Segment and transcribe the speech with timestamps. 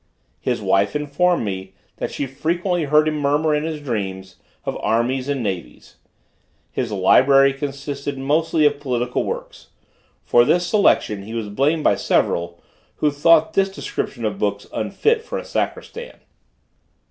[0.39, 5.29] His wife informed me, that she frequently heard him murmur in his dreams, of armies
[5.29, 5.97] and navies.
[6.71, 9.67] His library consisted mostly of political works;
[10.23, 12.59] for this selection he was blamed by several,
[12.95, 16.15] who thought this description of books unfit for a sacristan.